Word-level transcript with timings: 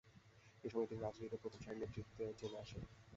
এই 0.63 0.69
সময়ে 0.71 0.89
তিনি 0.89 1.01
রাজনীতিতে 1.01 1.37
প্রথম 1.43 1.59
সারির 1.61 1.81
নেতৃত্বে 1.81 2.25
চলে 2.41 2.57
আসেন। 2.63 2.83